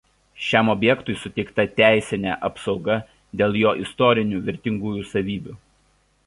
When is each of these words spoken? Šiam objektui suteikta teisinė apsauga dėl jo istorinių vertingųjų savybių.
Šiam 0.43 0.69
objektui 0.73 1.13
suteikta 1.23 1.65
teisinė 1.81 2.31
apsauga 2.49 2.97
dėl 3.43 3.59
jo 3.65 3.75
istorinių 3.85 4.41
vertingųjų 4.49 5.07
savybių. 5.13 5.57